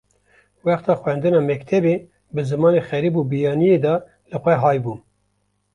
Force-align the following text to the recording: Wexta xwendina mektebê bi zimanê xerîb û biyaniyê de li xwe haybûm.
Wexta 0.65 0.93
xwendina 1.01 1.39
mektebê 1.51 1.93
bi 2.33 2.41
zimanê 2.49 2.81
xerîb 2.89 3.15
û 3.21 3.23
biyaniyê 3.31 3.77
de 3.85 3.95
li 4.29 4.37
xwe 4.43 4.53
haybûm. 4.63 4.99